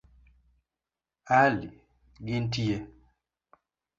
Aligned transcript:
Ali, 1.41 1.69
gintie. 2.25 2.77